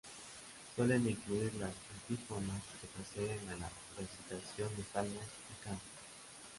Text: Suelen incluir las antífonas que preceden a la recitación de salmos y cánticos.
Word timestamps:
Suelen 0.75 1.07
incluir 1.07 1.53
las 1.59 1.73
antífonas 1.93 2.63
que 2.81 2.87
preceden 2.87 3.47
a 3.53 3.57
la 3.57 3.69
recitación 3.95 4.75
de 4.75 4.83
salmos 4.91 5.13
y 5.51 5.63
cánticos. 5.63 5.89